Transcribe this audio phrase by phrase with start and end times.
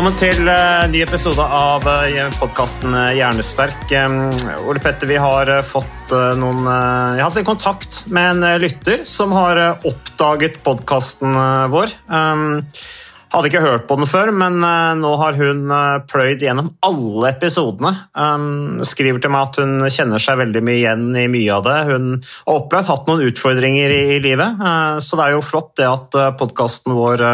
[0.00, 3.82] Velkommen til uh, ny episode av uh, podkasten Hjernesterk.
[3.92, 4.30] Um,
[4.64, 8.30] Ole Petter, vi har eh, fått eh, noen eh, Jeg har hatt en kontakt med
[8.30, 11.36] en eh, lytter som har eh, oppdaget podkasten
[11.74, 11.92] vår.
[13.30, 17.30] Hadde ikke hørt på den før, men eh, nå har hun eh, pløyd gjennom alle
[17.30, 17.92] episodene.
[18.14, 21.78] Um, skriver til meg at hun kjenner seg veldig mye igjen i mye av det.
[21.92, 25.88] Hun har opplevd hatt noen utfordringer i, livet, eh, så det er jo flott det
[25.90, 27.26] at podkasten vår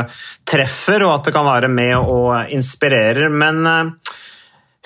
[0.47, 3.33] treffer, og at det kan være med og inspirerer.
[3.33, 3.97] Men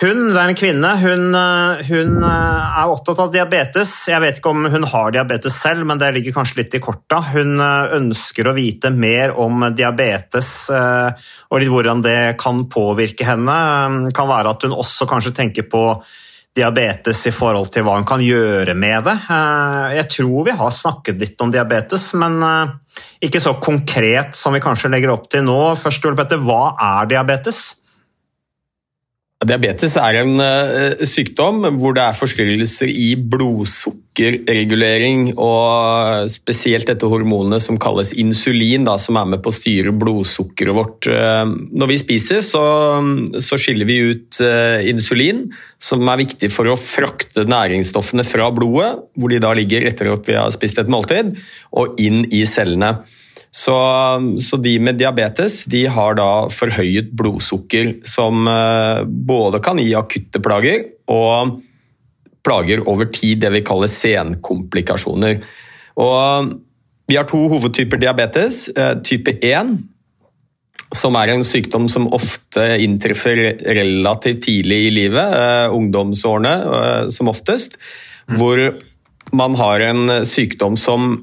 [0.01, 3.91] hun, det er en kvinne, hun, eh, hun eh, er opptatt av diabetes.
[4.09, 7.19] Jeg vet ikke om hun har diabetes selv, men det ligger kanskje litt i korta.
[7.35, 13.57] Hun eh, ønsker å vite mer om diabetes og litt hvordan det kan påvirke henne.
[14.07, 15.85] Det kan være at hun også kanskje tenker på
[16.57, 19.17] diabetes i forhold til hva hun kan gjøre med det.
[19.95, 22.41] Jeg tror vi har snakket litt om diabetes, men
[23.23, 25.61] ikke så konkret som vi kanskje legger opp til nå.
[25.79, 27.80] Først, Ole Petter, hva er diabetes?
[29.41, 37.65] Diabetes er en uh, sykdom hvor det er forstyrrelser i blodsukkerregulering, og spesielt dette hormonet
[37.65, 41.09] som kalles insulin, da, som er med på å styre blodsukkeret vårt.
[41.09, 42.61] Uh, Når vi spiser, så,
[43.41, 45.49] så skiller vi ut uh, insulin,
[45.81, 50.21] som er viktig for å frakte næringsstoffene fra blodet, hvor de da ligger etter at
[50.29, 51.33] vi har spist et måltid,
[51.73, 53.09] og inn i cellene.
[53.51, 53.75] Så,
[54.39, 60.43] så de med diabetes de har da forhøyet blodsukker, som eh, både kan gi akutte
[60.43, 61.57] plager og
[62.47, 65.41] plager over tid, det vi kaller senkomplikasjoner.
[66.01, 66.53] Og
[67.11, 68.69] vi har to hovedtyper diabetes.
[68.71, 69.75] Eh, Type 1,
[70.95, 77.75] som er en sykdom som ofte inntreffer relativt tidlig i livet, eh, ungdomsårene som oftest,
[78.31, 78.63] hvor
[79.35, 81.17] man har en sykdom som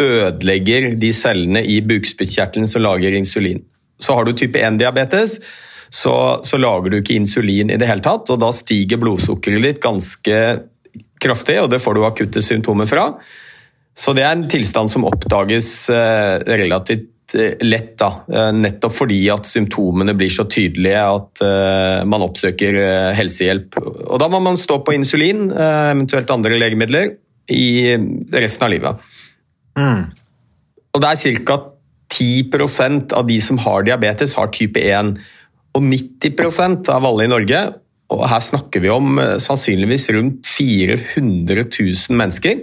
[0.00, 3.62] ødelegger de cellene i bukspyttkjertelen som lager insulin.
[4.00, 5.38] Så har du type 1-diabetes,
[5.94, 9.82] så, så lager du ikke insulin i det hele tatt, og da stiger blodsukkeret ditt
[9.84, 10.40] ganske
[11.22, 13.08] kraftig, og det får du akutte symptomer fra.
[13.94, 18.10] Så det er en tilstand som oppdages eh, relativt eh, lett, da.
[18.26, 21.44] Eh, nettopp fordi at symptomene blir så tydelige at
[22.10, 23.78] man oppsøker eh, helsehjelp.
[23.78, 27.14] Og da må man stå på insulin, eventuelt andre legemidler,
[27.54, 27.92] i
[28.32, 29.10] resten av livet.
[30.94, 31.60] Og det er ca.
[32.14, 35.16] 10% av de som har diabetes, har type 1.
[35.74, 37.62] Og 90% av alle i Norge,
[38.14, 42.62] og her snakker vi om eh, sannsynligvis rundt 400 000 mennesker.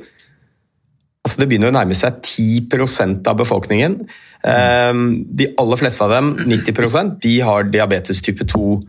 [1.25, 3.99] Altså Det begynner å nærme seg 10% av befolkningen.
[4.47, 4.93] Eh,
[5.27, 8.79] De aller fleste av dem, 90% de har diabetes type 2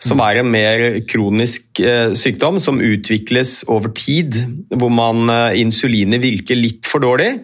[0.00, 4.38] som er en mer kronisk eh, sykdom som utvikles over tid,
[4.72, 7.34] hvor man eh, insulinet virker litt for dårlig.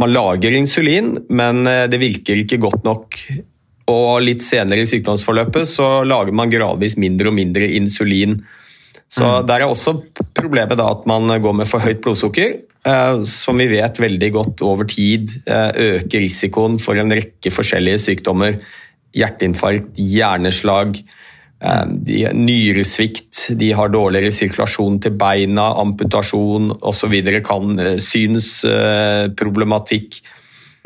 [0.00, 3.20] Man lager insulin, men eh, det virker ikke godt nok.
[3.92, 8.40] Og litt senere i sykdomsforløpet så lager man gradvis mindre og mindre insulin.
[9.06, 10.00] Så Der er også
[10.34, 12.56] problemet da at man går med for høyt blodsukker,
[12.86, 18.02] eh, som vi vet veldig godt over tid eh, øker risikoen for en rekke forskjellige
[18.08, 18.58] sykdommer.
[19.16, 20.98] Hjerteinfarkt, hjerneslag,
[21.56, 27.14] de, nyresvikt, de har dårligere sirkulasjon til beina, amputasjon osv.
[27.46, 30.20] kan eh, synsproblematikk.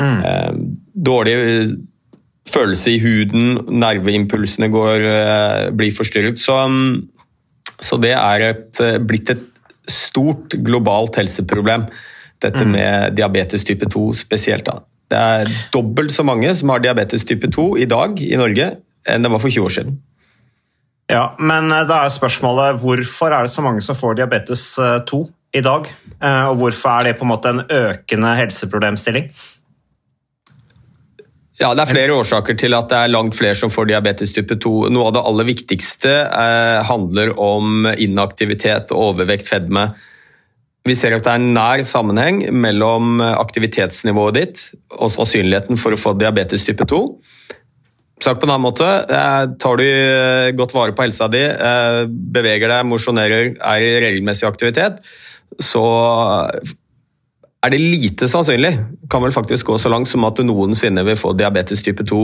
[0.00, 0.76] Mm.
[0.94, 1.72] Dårlig eh,
[2.50, 6.38] følelse i huden, nerveimpulsene går, eh, blir forstyrret.
[6.38, 7.08] Så, mm,
[7.80, 9.44] så det er et, eh, blitt et
[9.86, 11.86] stort globalt helseproblem,
[12.40, 14.64] dette med diabetes type 2 spesielt.
[14.64, 14.80] da.
[15.10, 18.76] Det er dobbelt så mange som har diabetes type 2 i dag i Norge
[19.08, 19.98] enn det var for 20 år siden.
[21.10, 24.64] Ja, Men eh, da er spørsmålet hvorfor er det så mange som får diabetes
[25.10, 25.22] 2
[25.58, 25.88] i dag?
[26.22, 29.32] Eh, Og hvorfor er det på en måte en økende helseproblemstilling?
[31.60, 34.56] Ja, Det er flere årsaker til at det er langt flere som får diabetes type
[34.56, 34.88] 2.
[34.94, 39.90] Noe av det aller viktigste eh, handler om inaktivitet, overvekt, fedme.
[40.88, 44.62] Vi ser at det er en nær sammenheng mellom aktivitetsnivået ditt
[44.96, 47.02] og sannsynligheten for å få diabetes type 2.
[48.20, 52.02] Sagt på en annen måte, eh, tar du eh, godt vare på helsa di, eh,
[52.04, 55.00] beveger deg, mosjonerer, er i regelmessig aktivitet,
[55.56, 55.84] så
[57.64, 58.74] er det lite sannsynlig,
[59.10, 62.20] kan vel faktisk gå så langt som at du noensinne vil få diabetes type 2.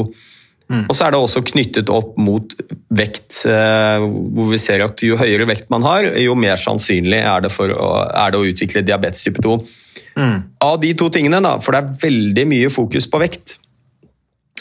[0.68, 0.84] Mm.
[0.84, 2.52] Og så er det også knyttet opp mot
[2.98, 7.52] vekt, hvor vi ser at jo høyere vekt man har, jo mer sannsynlig er det,
[7.54, 9.60] å, er det å, utvikle diabetes type 2.
[10.16, 10.40] Mm.
[10.66, 13.60] Av de to tingene, da, for det er veldig mye fokus på vekt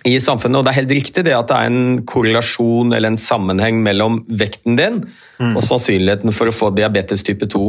[0.05, 3.19] i samfunnet, og det er helt riktig det at det er en korrelasjon eller en
[3.19, 5.55] sammenheng mellom vekten din mm.
[5.55, 7.63] og sannsynligheten for å få diabetes type 2.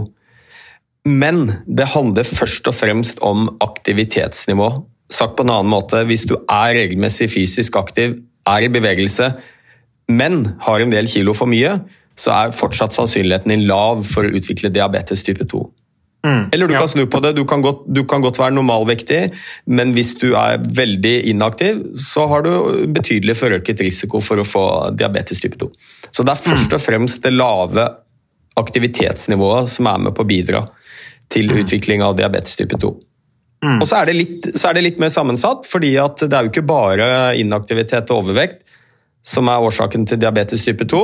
[1.06, 4.71] Men det handler først og fremst om aktivitetsnivå.
[5.12, 9.31] Sagt på en annen måte, hvis du er regelmessig fysisk aktiv, er i bevegelse,
[10.12, 11.79] men har en del kilo for mye,
[12.17, 15.62] så er fortsatt sannsynligheten din lav for å utvikle diabetes type 2.
[16.24, 16.80] Mm, Eller du ja.
[16.80, 19.20] kan snu på det, du kan, godt, du kan, godt, være normalvektig,
[19.66, 24.64] men hvis du er veldig inaktiv, så har du betydelig forøket risiko for å få
[24.96, 25.70] diabetes type 2.
[26.10, 27.86] Så det er først og fremst det lave
[28.56, 30.64] aktivitetsnivået som er med på å bidra
[31.32, 31.60] til mm.
[31.62, 32.94] utvikling av diabetes type 2.
[33.64, 33.78] Mm.
[33.80, 36.66] Og så er, litt, så er, det litt, mer sammensatt, fordi det er jo ikke
[36.66, 37.08] bare
[37.38, 38.62] inaktivitet og overvekt
[39.26, 41.02] som er årsaken til diabetes type 2.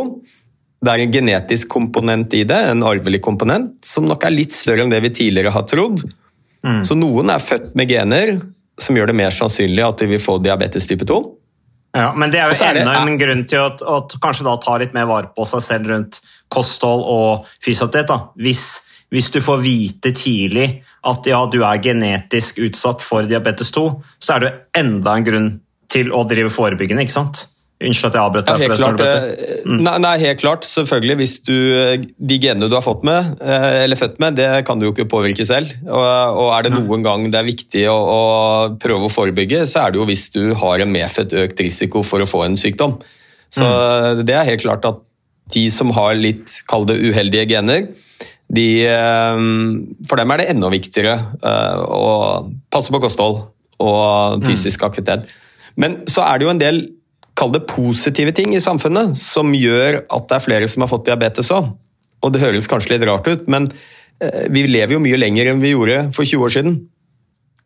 [0.83, 4.83] Det er en genetisk komponent i det, en arvelig komponent, som nok er litt større
[4.83, 6.03] enn det vi tidligere har trodd.
[6.67, 6.83] Mm.
[6.87, 8.35] Så noen er født med gener
[8.81, 11.21] som gjør det mer sannsynlig at de vil få diabetes type 2.
[11.93, 14.79] Ja, Men det er jo er enda en grunn til å, å, kanskje da ta
[14.81, 18.41] litt mer vare på seg selv rundt kosthold og fysioterapi.
[18.41, 18.65] Hvis,
[19.13, 20.69] hvis, du får vite tidlig
[21.05, 23.85] at ja, du er genetisk utsatt for diabetes 2,
[24.17, 25.51] så er det enda en grunn
[25.93, 27.05] til å drive forebyggende.
[27.05, 27.45] ikke sant?
[27.83, 28.61] Unnskyld at jeg avbrøt deg.
[28.63, 29.79] Ja, helt, klart, eh, mm.
[29.83, 30.67] nei, nei, helt klart.
[30.69, 31.17] Selvfølgelig.
[31.23, 31.57] Hvis du,
[32.31, 35.09] de genene du har fått med, eh, eller født med, det kan du jo ikke
[35.11, 35.73] påvirke selv.
[35.89, 38.23] Og, og er det noen gang det er viktig å, å,
[38.83, 42.23] prøve å forebygge, så er det jo hvis du har en medfødt økt risiko for
[42.23, 42.99] å få en sykdom.
[43.53, 44.23] Så mm.
[44.29, 45.03] det er helt klart at
[45.53, 47.91] de som har litt, kall det uheldige gener,
[48.53, 49.45] de, eh,
[50.09, 52.07] for dem er det enda viktigere å
[52.73, 53.47] passe på kosthold
[53.83, 54.47] og mm.
[54.47, 55.27] fysisk aktivitet.
[55.81, 56.85] Men så er det jo en del
[57.39, 61.07] kall det positive ting i samfunnet som gjør at det er flere som har fått
[61.09, 61.71] diabetes òg.
[62.23, 63.71] Og det høres kanskje litt rart ut, men
[64.23, 66.77] eh, vi lever jo mye lenger enn vi gjorde for 20 år siden.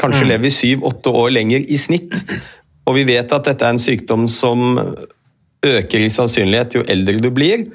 [0.01, 0.31] Kanskje mm.
[0.31, 2.17] lever vi syv-åtte år lenger i snitt.
[2.87, 4.79] Og vi vet at dette er en sykdom som
[5.67, 7.67] øker i sannsynlighet jo eldre du blir.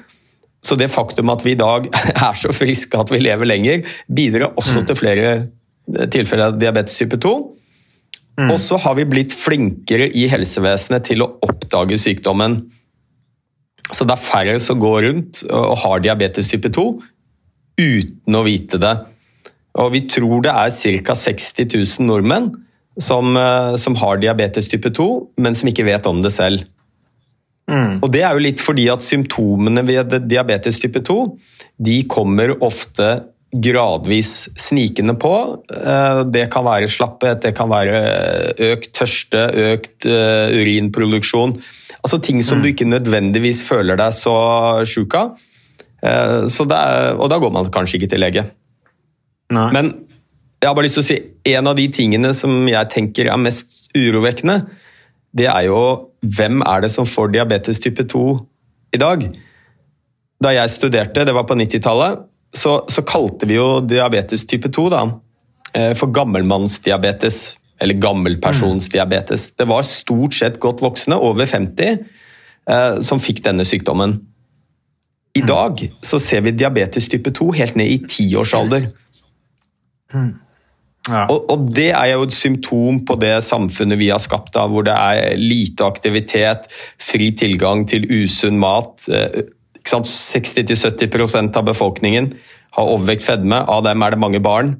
[0.62, 1.88] Så det faktum at vi i dag
[2.28, 4.86] er så friske at vi lever lenger, bidrar også mm.
[4.88, 7.34] til flere eh, tilfeller av diabetes type 2.
[8.40, 8.50] Mm.
[8.50, 12.62] Og så har vi blitt flinkere i helsevesenet til å oppdage sykdommen.
[13.92, 16.86] Så det er færre som går rundt og har diabetes type 2
[17.82, 18.94] uten å vite det.
[19.80, 21.16] Og vi tror det er ca.
[21.16, 22.50] 60 000 nordmenn
[23.00, 25.08] som, eh, som, har diabetes type 2,
[25.40, 26.64] men som ikke vet om det selv.
[27.70, 28.02] Mm.
[28.02, 31.18] Og Det er jo litt fordi at symptomene ved diabetes type 2
[31.78, 35.32] de kommer ofte gradvis snikende på.
[35.76, 37.98] Eh, det kan være slapphet, det kan være
[38.72, 41.58] økt tørste, økt eh, urinproduksjon.
[42.00, 42.62] Altså ting som mm.
[42.62, 44.36] du ikke nødvendigvis føler deg så
[44.88, 45.36] sjuk av.
[46.02, 48.46] Eh, og da går man kanskje ikke til lege.
[49.52, 49.68] Nei.
[49.76, 49.92] Men
[50.62, 51.18] jeg har bare lyst til å si
[51.52, 54.62] en av de tingene som jeg tenker er mest urovekkende,
[55.36, 55.78] det er jo
[56.22, 58.26] hvem er det som får diabetes type 2
[58.94, 59.24] i dag?
[60.42, 62.22] Da jeg studerte, det var på 90-tallet,
[62.54, 65.02] så, så, kalte vi jo diabetes type 2 da,
[65.74, 67.56] eh, for gammelmannsdiabetes.
[67.82, 69.48] Eller gammelpersonsdiabetes.
[69.58, 71.96] Det var stort sett godt voksne, over 50,
[72.70, 74.20] eh, som fikk denne sykdommen.
[75.34, 75.48] I mm.
[75.48, 78.86] dag så ser vi diabetes type 2 helt ned i tiårsalder.
[80.12, 80.30] Mm.
[81.08, 81.24] Ja.
[81.26, 84.84] Og, og, det er jo et symptom på det samfunnet vi har skapt, da, hvor
[84.86, 86.68] det er lite aktivitet,
[87.02, 89.48] fri tilgang til usunn mat, eh,
[90.00, 92.32] 60-70% av befolkningen
[92.72, 94.76] har overvekt fedme, av dem er det mange barn.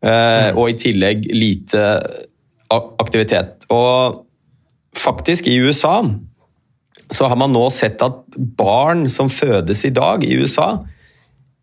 [0.00, 1.84] Eh, og i tillegg lite
[2.72, 3.66] aktivitet.
[3.74, 4.24] Og
[4.96, 6.00] faktisk, i USA
[7.08, 10.74] så har man nå sett at barn som fødes i dag i USA,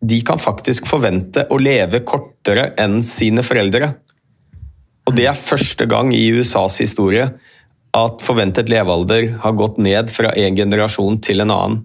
[0.06, 3.92] de kan faktisk forvente å leve kortere enn sine foreldre.
[5.06, 7.28] Og det er første gang i USAs historie
[7.96, 11.78] at forventet levealder har gått ned fra en generasjon til en annen.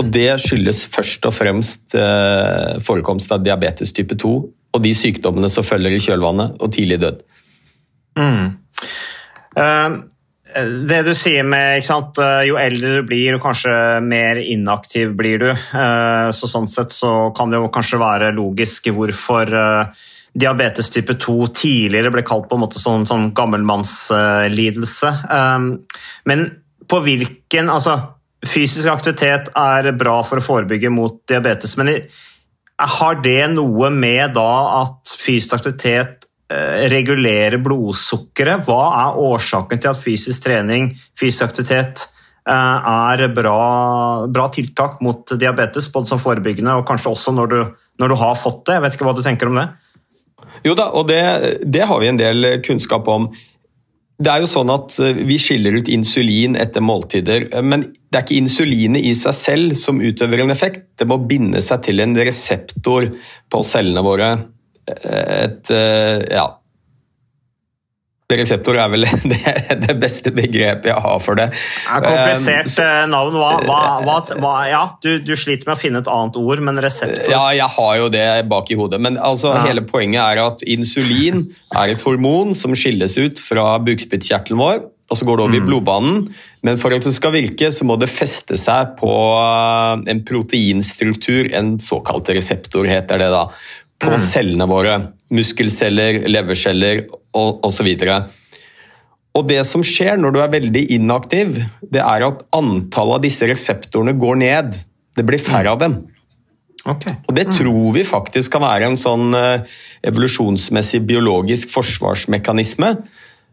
[0.00, 4.32] Og det skyldes først og fremst eh, forekomst av diabetes type 2
[4.72, 7.18] og de sykdommene som følger i kjølvannet, og tidlig død.
[8.16, 8.46] Mm.
[9.52, 9.98] Uh,
[10.88, 12.16] det du sier med sant,
[12.48, 15.50] Jo eldre du blir, kanskje mer inaktiv blir du.
[16.32, 19.48] Så Sånn sett så kan det jo kanskje være logisk hvorfor
[20.32, 25.14] diabetes type 2 tidligere ble kalt på en måte sånn, sånn gammelmannslidelse.
[26.28, 26.44] Men
[26.88, 27.96] på hvilken altså,
[28.42, 31.92] Fysisk aktivitet er bra for å forebygge mot diabetes, men
[32.82, 38.64] har det noe med da at fysisk aktivitet eh, regulerer blodsukkeret?
[38.66, 42.08] Hva er årsaken til at fysisk trening, fysisk aktivitet,
[42.48, 47.60] eh, er bra, bra tiltak mot diabetes, både som forebyggende og kanskje også når du,
[48.02, 48.78] når du, har fått det?
[48.78, 49.68] Jeg vet ikke hva du tenker om det?
[50.66, 51.22] Jo da, og det,
[51.62, 53.30] det har vi en del kunnskap om.
[54.22, 58.18] Det er jo sånn at eh, Vi skiller ut insulin etter måltider, eh, men det
[58.18, 60.84] er ikke insulinet i seg selv som utøver en effekt.
[61.00, 63.08] Det må binde seg til en reseptor
[63.50, 64.32] på cellene våre.
[64.86, 66.46] Eh, et, ja,
[68.38, 69.40] Reseptor er vel det,
[69.82, 71.48] det, beste begrepet jeg har for det.
[71.52, 73.38] det er komplisert um, navn.
[73.42, 73.50] Hva,
[74.06, 77.44] hva, hva, ja, du, du, sliter med å finne et annet ord, men reseptor Ja,
[77.56, 79.02] jeg har jo det bak i hodet.
[79.02, 79.66] Men altså, ja.
[79.68, 85.18] hele poenget er at insulin er et hormon som skilles ut fra bukspyttkjertelen vår, og
[85.18, 85.60] så går det over mm.
[85.60, 86.20] i blodbanen.
[86.64, 91.50] Men for at det skal virke, så må det feste seg på eh, en proteinstruktur,
[91.58, 93.46] en såkalt reseptor, heter det da,
[94.02, 94.22] på mm.
[94.22, 95.00] cellene våre
[95.32, 97.90] muskelceller, leverceller osv.
[99.32, 103.48] Og det som skjer når du er veldig inaktiv, det er at antallet av disse
[103.48, 104.76] reseptorene går ned.
[105.16, 106.02] Det blir færre av dem.
[106.82, 107.14] Okay.
[107.30, 109.68] Og det tror vi faktisk kan være en sånn eh,
[110.08, 112.88] evolusjonsmessig biologisk forsvarsmekanisme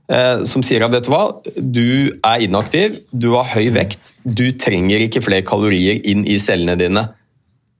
[0.09, 1.21] eh, som sier at vet du hva,
[1.61, 6.77] du er inaktiv, du har høy vekt, du trenger ikke flere kalorier inn i cellene
[6.79, 7.05] dine.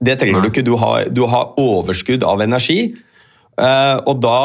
[0.00, 2.94] Det trenger du ikke, du har, du har overskudd av energi.
[3.60, 4.40] Eh, og da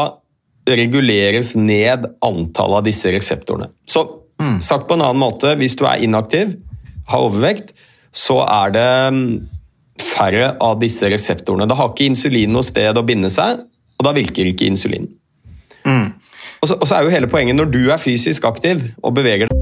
[0.65, 3.69] reguleres ned antallet av disse reseptorene.
[3.89, 4.03] Så
[4.41, 4.59] mm.
[4.65, 6.55] sagt på en annen måte, hvis du er inaktiv,
[7.09, 7.75] har overvekt,
[8.15, 9.27] så er det mm,
[10.01, 11.67] færre av disse reseptorene.
[11.69, 13.61] Da har ikke insulin noe sted å binde seg,
[13.95, 15.07] og da virker ikke insulin.
[15.85, 16.15] Mm.
[16.63, 19.51] Og, så, og så er jo hele poenget, når du er fysisk aktiv og beveger
[19.51, 19.61] deg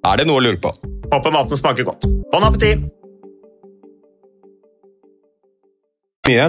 [0.00, 0.70] Er det noe å lure på?
[1.10, 2.06] Håper maten smaker godt.
[2.32, 2.86] Bon appétit!
[6.30, 6.46] Mye.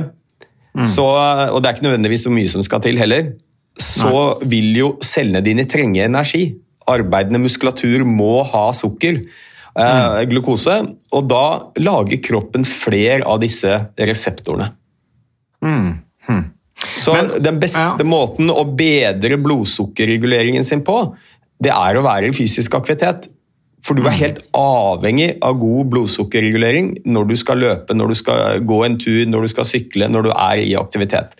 [0.77, 0.85] Mm.
[0.87, 3.33] Så, og det er ikke nødvendigvis så mye som skal til heller.
[3.81, 4.51] Så Nei.
[4.53, 6.45] vil jo cellene dine trenge energi.
[6.91, 9.23] Arbeidende muskulatur må ha sukker.
[9.71, 10.27] Mm.
[10.27, 10.77] glukose.
[11.15, 11.43] Og da
[11.79, 14.67] lager kroppen flere av disse reseptorene.
[15.63, 15.91] Mm.
[16.27, 16.41] Hm.
[16.75, 18.07] Så Men, den beste ja.
[18.07, 20.97] måten å bedre blodsukkerreguleringen sin på,
[21.61, 23.29] det er å være i fysisk aktivitet.
[23.81, 24.19] For du er mm.
[24.19, 29.23] helt avhengig av god blodsukkerregulering når du skal løpe, når du skal gå en tur,
[29.29, 31.33] når du skal sykle, når du er i aktivitet.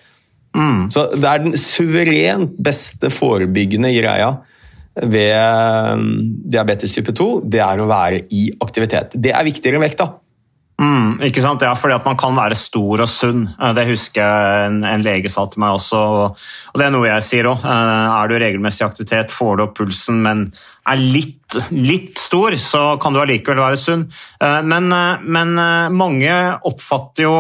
[0.58, 0.88] Mm.
[0.92, 4.34] Så det er den suverent beste forebyggende greia
[4.96, 5.38] ved
[5.96, 6.08] um,
[6.52, 9.16] diabetes type 2, det er å være i aktivitet.
[9.16, 10.10] Det er viktigere enn vekt, da.
[10.82, 11.62] Mm, ikke sant?
[11.62, 13.44] Ja, fordi at man kan være stor og sunn.
[13.54, 16.94] Eh, det husker jeg en, en lege sa til meg også, og, og det er
[16.96, 17.66] noe jeg sier òg.
[17.70, 20.48] Eh, er du regelmessig aktivitet, får du opp pulsen, men
[20.90, 24.08] er litt, litt stor, så kan du allikevel være sunn.
[24.42, 24.90] Eh, men,
[25.22, 25.54] men
[25.94, 26.40] mange
[26.72, 27.36] oppfatter jo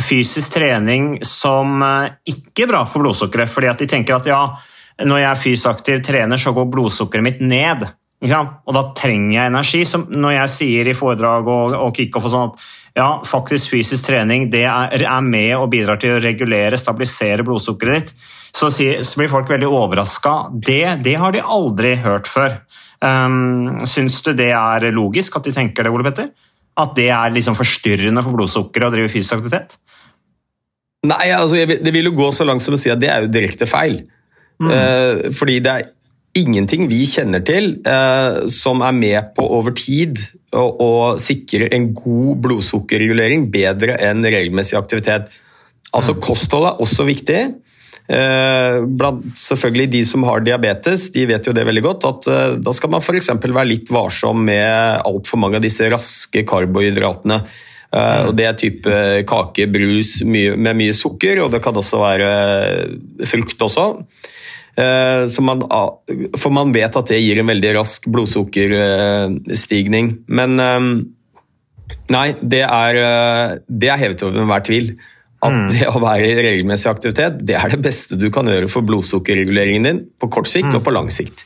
[0.00, 1.80] fysisk trening som
[2.28, 4.40] ikke bra for blodsukkeret, fordi at de tenker at ja,
[5.04, 7.84] når jeg er aktiv trener, så går blodsukkeret mitt ned.
[8.24, 9.84] Og da trenger jeg energi.
[9.88, 14.08] Som når jeg sier i foredrag og, og kickoff og sånn at ja, faktisk fysisk
[14.08, 19.02] trening det er, er, med og bidrar til å regulere, stabilisere blodsukkeret ditt, så, sier,
[19.04, 20.36] så blir folk veldig overraska.
[20.54, 22.56] Det, det, har de aldri hørt før.
[23.04, 26.30] Um, Syns du det er logisk at de tenker det, Ole Petter?
[26.80, 29.76] At det er liksom forstyrrende for blodsukkeret å drive fysisk aktivitet?
[31.06, 33.32] Nei, altså, det vil jo gå så langt som å si at det er jo
[33.34, 34.00] direkte feil.
[34.56, 34.72] Mm.
[34.72, 35.92] Uh, fordi det er
[36.38, 40.20] ingenting vi kjenner til eh, som er med på over tid
[40.54, 45.30] å, å sikre en god blodsukkerregulering bedre enn regelmessig aktivitet.
[45.96, 46.20] Altså mm.
[46.24, 47.40] Kosthold er også viktig.
[48.06, 52.08] Eh, blant selvfølgelig De som har diabetes, de vet jo det veldig godt.
[52.10, 53.32] at eh, Da skal man f.eks.
[53.42, 57.40] være litt varsom med altfor mange av disse raske karbohydratene.
[57.96, 58.94] Uh, og Det er type
[59.30, 62.30] kake, brus mye, med mye sukker, og det kan også være
[63.30, 63.84] frukt også.
[64.76, 65.62] Eh, man,
[66.36, 70.10] for man vet at det gir en veldig rask blodsukkerstigning.
[70.28, 70.80] Men eh,
[72.12, 74.86] nei, det er, eh, det er hevet over enhver tvil.
[75.46, 75.68] At mm.
[75.72, 79.84] det å være i regelmessig aktivitet det er det beste du kan gjøre for blodsukkerreguleringen
[79.84, 81.44] din på kort sikt og på lang sikt.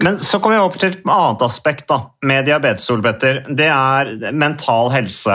[0.00, 2.86] Men så kommer vi opp til et annet aspekt da, med diabetes.
[2.88, 3.34] Solbetter.
[3.46, 5.34] Det er mental helse.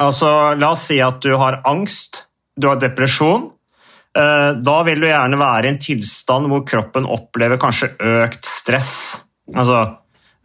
[0.00, 2.24] Altså, la oss si at du har angst,
[2.58, 3.59] du har depresjon, Eh,
[4.60, 8.94] da vil du gjerne være i en tilstand hvor kroppen opplever kanskje økt stress.
[9.54, 9.78] Altså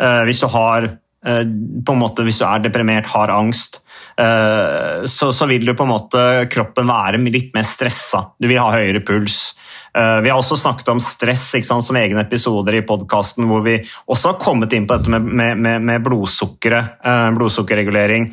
[0.02, 1.44] eh, hvis du har eh,
[1.86, 3.82] på en måte, Hvis du er deprimert, har angst,
[4.16, 8.22] så, så vil du på en måte kroppen være litt mer stressa.
[8.40, 9.58] Du vil ha høyere puls.
[9.92, 14.32] Vi har også snakket om stress sant, som egne episoder i podkasten, hvor vi også
[14.32, 17.04] har kommet inn på dette med, med, med blodsukkeret,
[17.36, 18.30] blodsukkerregulering.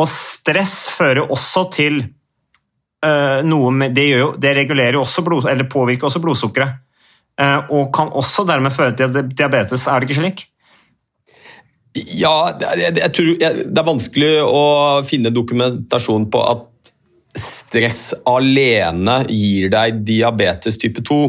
[0.00, 2.00] Og stress fører også til
[3.46, 6.82] noe med Det, jo, det regulerer jo også blod, eller påvirker også blodsukkeret.
[7.36, 10.46] Uh, og kan også dermed føre til diabetes, er det ikke slik?
[11.96, 14.64] Ja, jeg, jeg tror jeg, det er vanskelig å
[15.04, 16.90] finne dokumentasjon på at
[17.36, 21.20] stress alene gir deg diabetes type 2.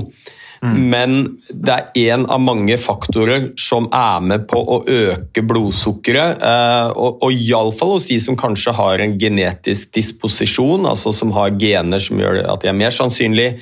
[0.63, 0.77] Mm.
[0.91, 1.15] Men
[1.49, 6.41] det er én av mange faktorer som er med på å øke blodsukkeret.
[6.41, 11.55] Eh, og, og iallfall hos de som kanskje har en genetisk disposisjon, altså som har
[11.61, 13.53] gener som gjør at de er mer sannsynlig.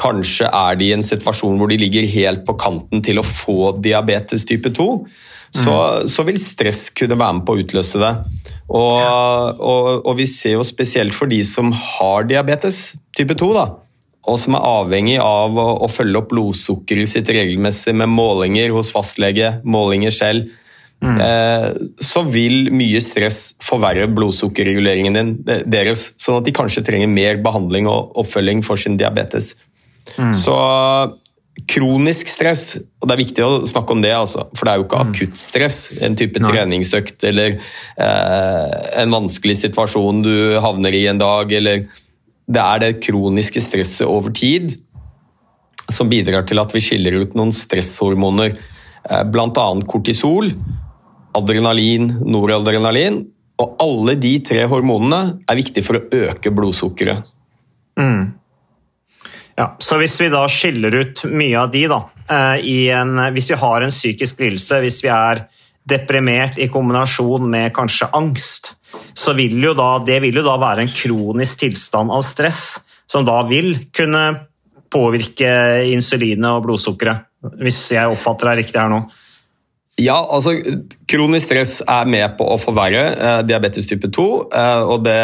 [0.00, 3.74] Kanskje er de i en situasjon hvor de ligger helt på kanten til å få
[3.82, 4.88] diabetes type 2.
[5.52, 6.08] Så, mm.
[6.08, 8.12] så vil stress kunne være med på å utløse det.
[8.72, 13.66] Og, og, og vi ser jo spesielt for de som har diabetes type 2, da,
[14.22, 18.92] og som er avhengig av å, å følge opp blodsukkeret sitt regelmessig med målinger hos
[18.94, 20.46] fastlege, målinger selv,
[21.02, 21.16] mm.
[21.24, 21.66] eh,
[21.98, 25.32] så vil mye stress forverre blodsukkerreguleringen din,
[25.66, 29.56] deres, sånn at de kanskje trenger mer behandling og oppfølging for sin diabetes.
[30.14, 30.30] Mm.
[30.38, 30.54] Så
[31.68, 34.86] kronisk stress, og det er viktig å snakke om det, altså, for det er jo
[34.86, 35.10] ikke mm.
[35.10, 36.54] akutt stress, en type Nei.
[36.54, 41.84] treningsøkt eller eh, en vanskelig situasjon du havner i en dag, eller
[42.48, 44.74] det er det kroniske stresset over tid
[45.92, 48.54] som bidrar til at vi skiller ut noen stresshormoner,
[49.10, 49.68] eh, bl.a.
[49.88, 50.50] kortisol,
[51.36, 53.22] adrenalin, noradrenalin.
[53.62, 57.28] Og alle de tre hormonene er viktige for å øke blodsukkeret.
[58.00, 58.32] Mm.
[59.58, 62.00] Ja, så hvis vi da skiller ut mye av de, da,
[62.32, 65.44] eh, en, hvis vi har en psykisk lidelse, hvis vi er
[65.88, 68.74] deprimert i kombinasjon med kanskje angst,
[69.14, 73.26] så vil jo da, det vil jo da være en kronisk tilstand av stress, som
[73.26, 74.22] da vil kunne
[74.92, 75.50] påvirke
[75.92, 77.28] insulinet og blodsukkeret,
[77.62, 79.02] hvis jeg oppfatter deg riktig her nå.
[80.00, 80.54] Ja, altså
[81.04, 84.22] kronisk stress er med på å forverre eh, diabetes type 2.
[84.48, 85.16] Eh, og det,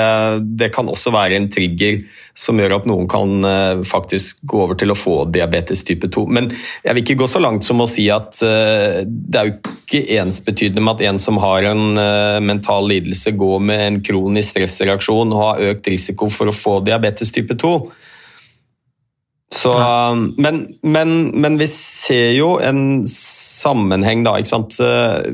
[0.60, 2.02] det, kan også være en trigger
[2.36, 6.26] som gjør at noen kan eh, faktisk gå over til å få diabetes type 2.
[6.36, 6.50] Men
[6.84, 10.02] jeg vil ikke gå så langt som å si at eh, det er jo ikke
[10.20, 15.32] ensbetydende med at en som har en eh, mental lidelse, går med en kronisk stressreaksjon
[15.32, 17.72] og har økt risiko for å få diabetes type 2.
[19.54, 19.72] Så,
[20.36, 24.34] men, men, men, vi ser jo en sammenheng, da.
[24.36, 24.76] ikke sant?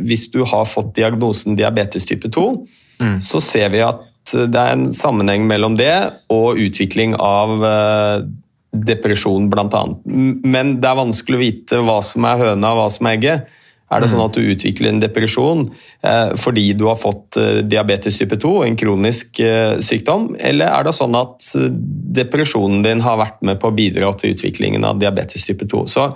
[0.06, 2.44] Hvis du har fått diagnosen diabetes type 2,
[3.02, 3.16] mm.
[3.18, 5.92] så ser vi at det er en sammenheng mellom det
[6.32, 8.22] og utvikling av uh,
[8.74, 9.82] depresjon, bl.a.
[10.04, 13.52] Men det er vanskelig å vite hva som er høna og hva som er egget.
[13.94, 14.26] Er det sånn mm.
[14.26, 15.64] at du utvikler en depresjon
[16.02, 20.86] eh, fordi du har fått eh, diabetes type 2, en kronisk eh, sykdom, eller er
[20.86, 21.50] det sånn at
[22.18, 25.84] depresjonen din har vært med på å bidra til utviklingen av diabetes type 2?
[25.90, 26.08] Så,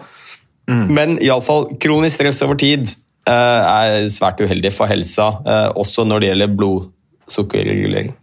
[0.70, 0.86] mm.
[0.90, 2.90] Men iallfall, kronisk stress over tid
[3.28, 8.16] eh, er svært uheldig for helsa, eh, også når det gjelder blodsukkerregulering.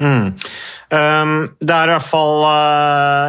[0.00, 0.30] Mm.
[0.90, 2.38] Um, det er i hvert fall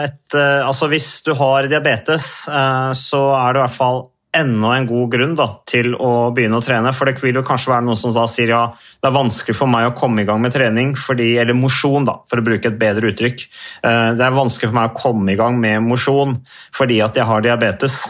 [0.08, 4.00] et Altså, hvis du har diabetes, så er det i hvert fall
[4.38, 6.94] enda en god grunn da, til å begynne å trene.
[6.96, 8.62] For det vil jo kanskje være noen som da sier ja,
[9.02, 12.18] det er vanskelig for meg å komme i gang med trening, fordi, eller mosjon, da,
[12.30, 13.44] for å bruke et bedre uttrykk.
[13.84, 16.38] Eh, det er vanskelig for meg å komme i gang med mosjon
[16.76, 18.02] fordi at jeg har diabetes.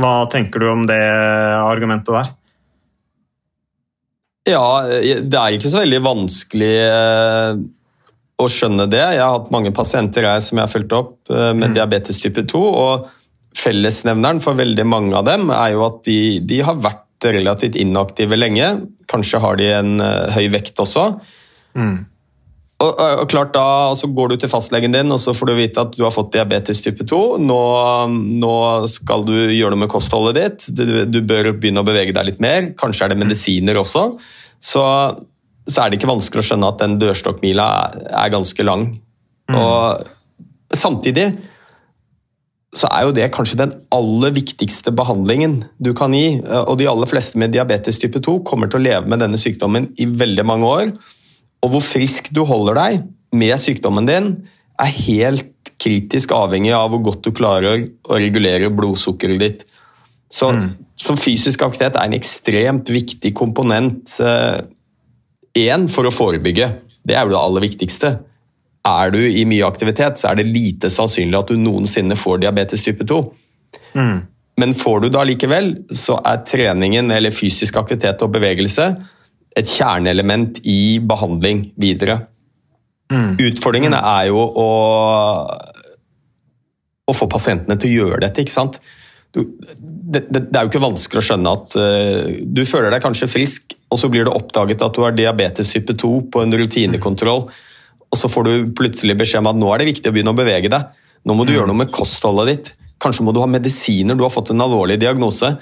[0.00, 1.00] Hva tenker du om det
[1.60, 2.36] argumentet der?
[4.48, 7.60] Ja, det er ikke så veldig vanskelig eh,
[8.40, 9.02] å skjønne det.
[9.02, 11.76] Jeg har hatt mange pasienter her som jeg har fulgt opp eh, med mm.
[11.76, 12.62] diabetes type 2.
[12.82, 13.08] og
[13.58, 18.38] fellesnevneren for veldig mange av dem er jo at de, de har vært relativt inaktive
[18.38, 18.68] lenge.
[19.10, 21.10] Kanskje har de en uh, høy vekt også.
[21.76, 21.98] Mm.
[22.80, 25.82] Og, og, klart da, så Går du til fastlegen din og så får du vite
[25.84, 27.20] at du har fått diabetes type 2.
[27.44, 27.60] Nå,
[28.40, 28.54] nå
[28.88, 30.70] skal du gjøre noe med kostholdet ditt.
[30.78, 32.70] Du, du, bør begynne å bevege deg litt mer.
[32.80, 34.06] Kanskje er det medisiner også.
[34.56, 34.86] Så,
[35.68, 38.88] så er det ikke vanskelig å skjønne at den dørstokkmila er, er ganske lang.
[39.50, 39.60] Mm.
[39.60, 41.28] Og samtidig
[42.76, 46.38] så er jo det kanskje den aller viktigste behandlingen du kan gi.
[46.40, 49.88] Og de aller fleste med diabetes type 2 kommer til å leve med denne sykdommen
[49.98, 50.92] i veldig mange år.
[51.66, 53.00] Og hvor frisk du holder deg
[53.34, 54.30] med sykdommen din,
[54.80, 59.66] er helt kritisk avhengig av hvor godt du klarer å regulere blodsukkeret ditt.
[60.30, 60.70] Så, mm.
[60.94, 64.14] så fysisk aktivitet er en ekstremt viktig komponent.
[64.20, 64.70] Én,
[65.58, 66.70] eh, for å forebygge.
[67.02, 68.14] Det er jo det aller viktigste
[68.86, 72.84] er du i mye aktivitet, så er det lite sannsynlig at du noensinne får diabetes
[72.84, 73.20] type 2.
[73.96, 74.20] Mm.
[74.60, 78.90] Men får du det allikevel, så er treningen eller fysisk aktivitet og bevegelse
[79.58, 82.20] et kjerneelement i behandling videre.
[83.12, 83.36] Mm.
[83.50, 84.00] Utfordringen mm.
[84.00, 84.68] er jo å,
[87.10, 88.44] å få pasientene til å gjøre dette.
[88.44, 88.80] ikke sant?
[89.34, 93.02] Du, det, det, det, er jo ikke vanskelig å skjønne at uh, du føler deg
[93.04, 96.56] kanskje frisk, og så blir det oppdaget at du har diabetes type 2 på en
[96.62, 97.44] rutinekontroll.
[97.50, 97.66] Mm
[98.10, 100.38] og så får du plutselig beskjed om at nå er det viktig å begynne å
[100.38, 101.02] bevege deg.
[101.26, 101.56] Nå må du mm.
[101.58, 102.72] gjøre noe med kostholdet ditt.
[103.00, 105.54] Kanskje må du ha medisiner, du har fått en alvorlig diagnose.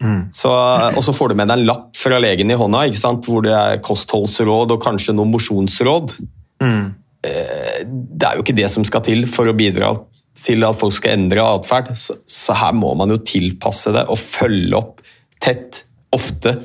[0.00, 0.30] Mm.
[0.32, 0.50] Så,
[0.96, 2.86] og så får du med deg en lapp fra legen i hånda
[3.26, 6.16] hvor det er kostholdsråd og kanskje noen mosjonsråd.
[6.64, 6.86] Mm.
[7.26, 9.92] Eh, det er jo ikke det som skal til for å bidra
[10.40, 11.92] til at folk skal endre atferd.
[11.98, 15.04] Så, så, her må man jo tilpasse det og følge opp
[15.40, 15.84] tett,
[16.16, 16.56] ofte.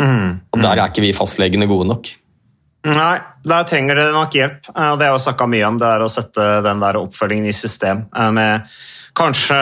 [0.00, 0.40] Mm.
[0.54, 2.10] Og der er ikke vi fastlegene gode nok.
[2.88, 4.70] Nei, der trenger det nok hjelp.
[4.72, 7.56] og Det har jeg snakka mye om, det er å sette den der oppfølgingen i
[7.56, 8.06] system.
[8.16, 8.78] Eh, med
[9.16, 9.58] kanskje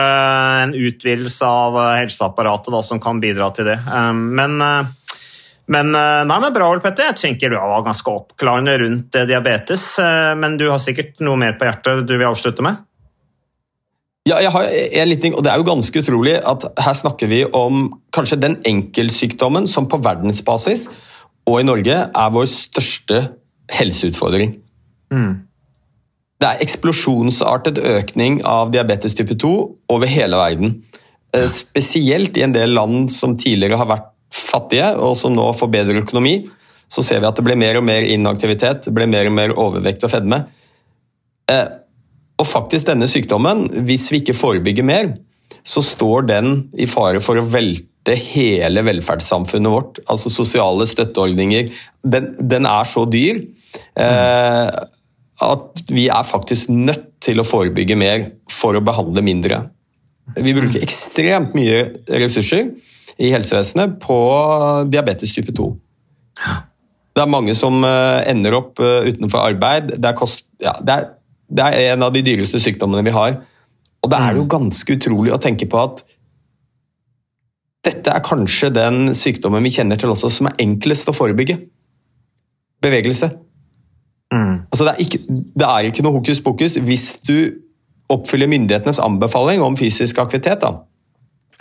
[0.63, 3.75] en utvidelse av eh, helseapparatet da, som kan bidra til det.
[3.75, 4.55] Eh, men,
[5.67, 7.09] men, nei, men bra, Ole Petter.
[7.11, 9.91] Jeg tenker du var ganske oppklarende rundt diabetes.
[10.39, 12.85] Men du har sikkert noe mer på hjertet du vil avslutte med?
[14.27, 17.43] Ja, jeg har en liten og Det er jo ganske utrolig at her snakker vi
[17.55, 20.87] om kanskje den enkeltsykdommen som på verdensbasis
[21.47, 23.21] og i Norge er vår største
[23.71, 24.57] helseutfordring.
[25.13, 25.45] Mm.
[26.39, 29.51] Det er eksplosjonsartet økning av diabetes type 2
[29.91, 30.77] over hele verden.
[31.35, 35.73] Eh, spesielt i en del land som tidligere har vært fattige, og som nå får
[35.73, 36.47] bedre økonomi.
[36.89, 39.53] Så ser vi at det blir mer og mer inaktivitet, det blir mer og mer
[39.57, 40.43] overvekt og fedme.
[41.49, 41.67] Eh,
[42.39, 45.09] Og faktisk denne sykdommen, hvis vi ikke forebygger mer,
[45.67, 49.99] så står den i fare for å velte hele velferdssamfunnet vårt.
[50.09, 51.69] Altså sosiale støtteordninger.
[52.01, 53.43] Den, den er så dyr
[53.99, 54.69] eh,
[55.39, 59.61] at vi er faktisk nødt til å forebygge mer for å behandle mindre.
[60.37, 61.85] Vi bruker ekstremt mye
[62.21, 62.71] ressurser
[63.19, 64.17] i helsevesenet på
[64.91, 65.69] diabetes type 2.
[67.15, 69.95] Det er mange som eh, ender opp eh, utenfor arbeid.
[69.97, 71.07] Det er, kost, ja, det, er,
[71.49, 73.41] det er, en av de dyreste sykdommene vi har.
[73.99, 76.05] Og da er det jo ganske utrolig å tenke på at
[77.85, 81.55] dette er kanskje den sykdommen vi kjenner til også som er enklest å forebygge.
[82.83, 83.31] Bevegelse.
[84.33, 84.67] Mm.
[84.69, 87.35] Altså det, er ikke, det er ikke noe hokus pokus hvis du
[88.09, 90.61] oppfyller myndighetenes anbefaling om fysisk aktivitet.
[90.61, 90.75] da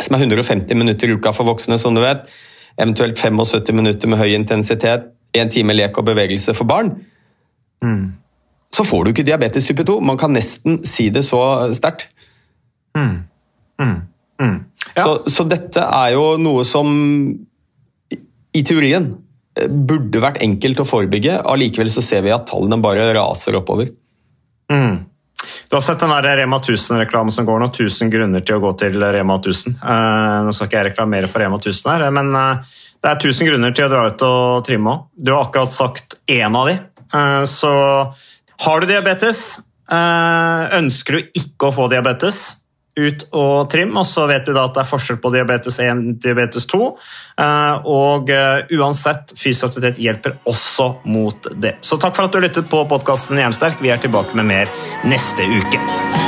[0.02, 2.28] som er 150 minutter i uka for voksne, som du vet.
[2.78, 6.92] Eventuelt 75 minutter med høy intensitet, én time lek og bevegelse for barn.
[7.83, 8.12] Mm.
[8.74, 9.98] Så får du ikke diabetes type 2.
[10.00, 11.40] Man kan nesten si det så
[11.74, 12.07] sterkt.
[12.96, 13.24] Mm.
[13.83, 13.98] Mm.
[14.42, 14.59] Mm.
[14.94, 15.03] Ja.
[15.03, 16.88] Så, så, dette er jo noe som
[18.55, 19.11] i teorien
[19.66, 21.40] burde vært enkelt å forebygge.
[21.42, 23.90] Allikevel så ser vi at tallene bare raser oppover.
[24.72, 25.09] Mm.
[25.68, 28.72] Du har sett den der Rema 1000-reklamen som går nå, 1000 grunner til å gå
[28.81, 29.79] til Rema 1000.
[29.83, 33.51] Uh, nå skal ikke jeg reklamere for Rema 1000 her, men uh, det er 1000
[33.51, 35.05] grunner til å dra ut og trimme òg.
[35.14, 36.79] Du har akkurat sagt én av de.
[37.14, 37.72] Uh, så
[38.64, 42.40] har du diabetes, ønsker du ikke å få diabetes,
[42.98, 46.02] ut og trim, og så vet du da at det er forskjell på diabetes 1
[46.02, 46.80] og diabetes 2.
[47.94, 48.32] Og
[48.78, 51.76] uansett, fysisk aktivitet hjelper også mot det.
[51.80, 53.78] Så takk for at du lyttet på podkasten Jernsterk.
[53.82, 54.74] Vi er tilbake med mer
[55.06, 56.28] neste uke.